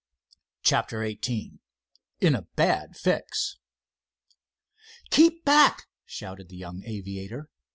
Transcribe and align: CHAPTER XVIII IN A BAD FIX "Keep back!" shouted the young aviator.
CHAPTER 0.63 1.05
XVIII 1.07 1.59
IN 2.21 2.33
A 2.33 2.41
BAD 2.55 2.97
FIX 2.97 3.57
"Keep 5.11 5.45
back!" 5.45 5.89
shouted 6.07 6.49
the 6.49 6.57
young 6.57 6.81
aviator. 6.83 7.51